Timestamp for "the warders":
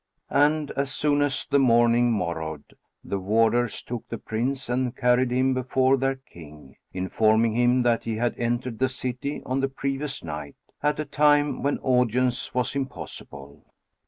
3.03-3.83